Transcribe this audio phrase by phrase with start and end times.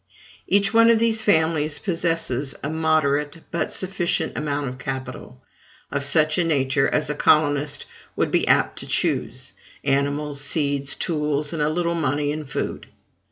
[0.47, 5.43] Each one of these families possesses a moderate but sufficient amount of capital,
[5.91, 7.85] of such a nature as a colonist
[8.15, 9.53] would be apt to choose,
[9.83, 12.87] animals, seeds, tools, and a little money and food.